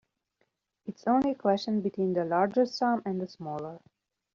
It's 0.87 1.03
only 1.05 1.29
a 1.29 1.35
question 1.35 1.81
between 1.83 2.13
the 2.13 2.25
larger 2.25 2.65
sum 2.65 3.03
and 3.05 3.21
the 3.21 3.27
smaller. 3.27 3.79